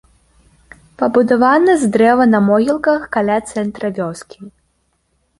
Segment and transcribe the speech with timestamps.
[0.99, 4.37] Пабудавана з дрэва на могілках, каля цэнтра вёскі.